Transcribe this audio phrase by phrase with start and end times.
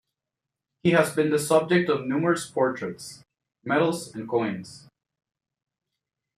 [0.81, 3.21] He has been a subject of numerous portraits,
[3.63, 4.87] medals and coins.